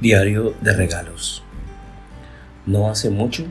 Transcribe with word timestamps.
Diario 0.00 0.54
de 0.60 0.72
regalos. 0.72 1.44
No 2.66 2.90
hace 2.90 3.10
mucho 3.10 3.46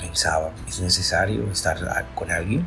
pensaba, 0.00 0.52
¿es 0.68 0.80
necesario 0.80 1.50
estar 1.50 2.06
con 2.14 2.30
alguien? 2.30 2.64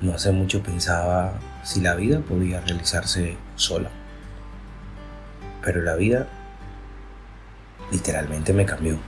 No 0.00 0.14
hace 0.14 0.32
mucho 0.32 0.62
pensaba 0.62 1.34
si 1.62 1.82
la 1.82 1.94
vida 1.94 2.20
podía 2.20 2.62
realizarse 2.62 3.36
sola. 3.54 3.90
Pero 5.62 5.82
la 5.82 5.94
vida 5.94 6.26
literalmente 7.92 8.54
me 8.54 8.64
cambió. 8.64 8.98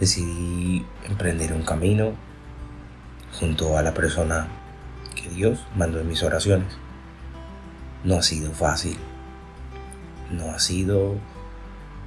Decidí 0.00 0.84
emprender 1.04 1.52
un 1.52 1.62
camino 1.62 2.12
junto 3.38 3.78
a 3.78 3.82
la 3.82 3.94
persona 3.94 4.48
que 5.14 5.28
Dios 5.28 5.64
mandó 5.76 6.00
en 6.00 6.08
mis 6.08 6.24
oraciones. 6.24 6.76
No 8.02 8.16
ha 8.16 8.22
sido 8.22 8.50
fácil 8.52 8.98
no 10.30 10.50
ha 10.50 10.58
sido 10.58 11.16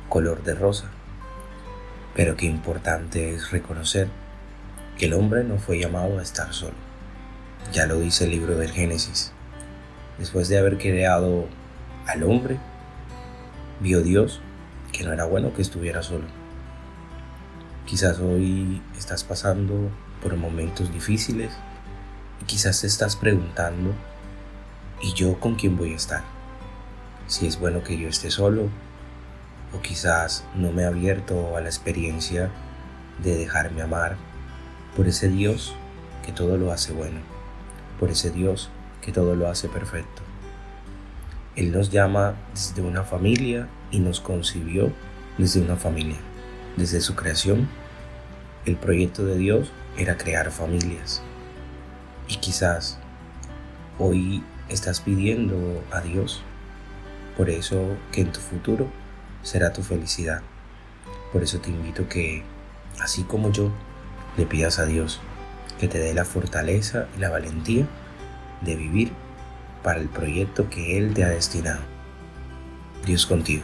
color 0.10 0.44
de 0.44 0.56
rosa. 0.56 0.90
Pero 2.16 2.36
qué 2.36 2.46
importante 2.46 3.34
es 3.34 3.52
reconocer 3.52 4.10
que 4.98 5.06
el 5.06 5.14
hombre 5.14 5.44
no 5.44 5.58
fue 5.58 5.80
llamado 5.80 6.20
a 6.20 6.22
estar 6.22 6.54
solo. 6.54 6.76
Ya 7.72 7.86
lo 7.86 8.00
dice 8.00 8.26
el 8.26 8.32
libro 8.32 8.58
del 8.58 8.72
Génesis. 8.72 9.32
Después 10.18 10.50
de 10.50 10.58
haber 10.58 10.78
creado 10.78 11.46
al 12.08 12.24
hombre, 12.24 12.60
vio 13.80 14.02
Dios 14.02 14.42
que 14.92 15.04
no 15.04 15.14
era 15.14 15.26
bueno 15.26 15.54
que 15.54 15.62
estuviera 15.62 16.04
solo. 16.04 16.26
Quizás 17.86 18.20
hoy 18.20 18.82
estás 18.98 19.24
pasando 19.24 19.90
por 20.22 20.36
momentos 20.36 20.92
difíciles 20.92 21.52
y 22.42 22.46
quizás 22.46 22.82
te 22.82 22.88
estás 22.88 23.16
preguntando, 23.16 23.94
¿y 25.02 25.14
yo 25.14 25.40
con 25.40 25.56
quién 25.56 25.78
voy 25.78 25.94
a 25.94 25.98
estar? 25.98 26.39
Si 27.30 27.46
es 27.46 27.60
bueno 27.60 27.84
que 27.84 27.98
yo 27.98 28.10
esté 28.10 28.32
solo 28.32 28.70
o 29.74 29.82
quizás 29.82 30.44
no 30.56 30.72
me 30.72 30.82
he 30.82 30.86
abierto 30.86 31.56
a 31.56 31.62
la 31.62 31.70
experiencia 31.70 32.50
de 33.24 33.38
dejarme 33.38 33.84
amar 33.84 34.18
por 34.98 35.08
ese 35.08 35.30
Dios 35.30 35.76
que 36.26 36.32
todo 36.32 36.58
lo 36.58 36.72
hace 36.72 36.92
bueno, 36.92 37.20
por 38.00 38.10
ese 38.10 38.32
Dios 38.32 38.72
que 39.02 39.12
todo 39.12 39.36
lo 39.36 39.48
hace 39.48 39.70
perfecto. 39.70 40.24
Él 41.56 41.72
nos 41.72 41.92
llama 41.92 42.34
desde 42.54 42.82
una 42.82 43.04
familia 43.04 43.68
y 43.92 44.00
nos 44.00 44.22
concibió 44.22 44.92
desde 45.38 45.62
una 45.62 45.76
familia. 45.76 46.18
Desde 46.78 47.00
su 47.00 47.16
creación, 47.16 47.70
el 48.66 48.76
proyecto 48.76 49.24
de 49.26 49.38
Dios 49.38 49.72
era 49.98 50.18
crear 50.18 50.50
familias. 50.52 51.22
Y 52.28 52.38
quizás 52.38 52.98
hoy 54.00 54.44
estás 54.68 55.00
pidiendo 55.00 55.84
a 55.92 56.02
Dios 56.02 56.42
por 57.40 57.50
eso 57.50 57.96
que 58.12 58.20
en 58.20 58.34
tu 58.34 58.42
futuro 58.42 58.90
será 59.44 59.72
tu 59.72 59.82
felicidad. 59.82 60.42
Por 61.32 61.42
eso 61.42 61.60
te 61.60 61.70
invito 61.70 62.10
que, 62.10 62.44
así 63.00 63.24
como 63.24 63.50
yo, 63.50 63.72
le 64.36 64.46
pidas 64.46 64.78
a 64.78 64.86
Dios 64.86 65.22
que 65.80 65.88
te 65.88 66.00
dé 66.00 66.14
la 66.14 66.26
fortaleza 66.26 67.08
y 67.16 67.22
la 67.22 67.30
valentía 67.30 67.88
de 68.60 68.76
vivir 68.76 69.14
para 69.84 70.02
el 70.02 70.10
proyecto 70.10 70.70
que 70.70 70.98
Él 70.98 71.14
te 71.14 71.24
ha 71.24 71.30
destinado. 71.30 71.80
Dios 73.06 73.26
contigo. 73.26 73.64